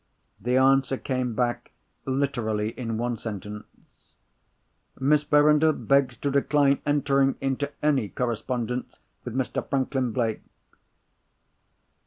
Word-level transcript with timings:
The 0.39 0.57
answer 0.57 0.97
came 0.97 1.35
back, 1.35 1.73
literally 2.07 2.71
in 2.71 2.97
one 2.97 3.17
sentence. 3.17 3.67
"Miss 4.99 5.21
Verinder 5.21 5.71
begs 5.71 6.17
to 6.17 6.31
decline 6.31 6.81
entering 6.87 7.35
into 7.39 7.71
any 7.83 8.09
correspondence 8.09 8.97
with 9.25 9.35
Mr. 9.35 9.63
Franklin 9.69 10.11
Blake." 10.11 10.41